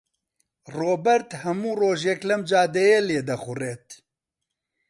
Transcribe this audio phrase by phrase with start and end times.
[0.77, 3.87] ڕۆبەرت هەموو ڕۆژێک لەم جادەیە لێدەخوڕێت.